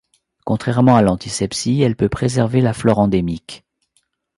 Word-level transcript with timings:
Contrairement 0.45 0.95
à 0.95 1.03
l'antisepsie, 1.03 1.79
elle 1.83 1.95
peut 1.95 2.09
préserver 2.09 2.59
la 2.61 2.73
flore 2.73 2.97
endémique. 2.97 3.63